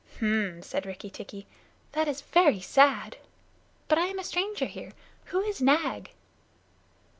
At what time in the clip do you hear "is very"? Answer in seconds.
2.07-2.59